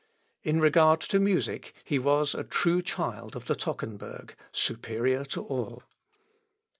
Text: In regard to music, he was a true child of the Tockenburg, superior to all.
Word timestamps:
In 0.41 0.59
regard 0.59 0.99
to 1.01 1.19
music, 1.19 1.75
he 1.83 1.99
was 1.99 2.33
a 2.33 2.43
true 2.43 2.81
child 2.81 3.35
of 3.35 3.45
the 3.45 3.53
Tockenburg, 3.53 4.33
superior 4.51 5.23
to 5.25 5.43
all. 5.43 5.83